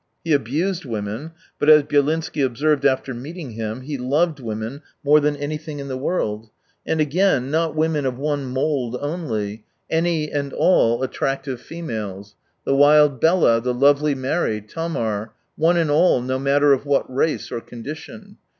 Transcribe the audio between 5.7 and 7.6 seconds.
in 152 the world. And again,